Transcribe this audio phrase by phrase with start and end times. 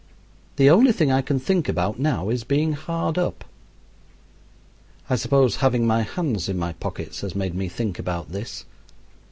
[0.55, 3.45] The only thing I can think about now is being hard up.
[5.11, 8.65] I suppose having my hands in my pockets has made me think about this.